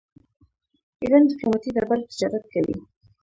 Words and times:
ایران 1.01 1.23
د 1.27 1.31
قیمتي 1.39 1.69
ډبرو 1.75 2.07
تجارت 2.09 2.43
کوي. 2.53 2.77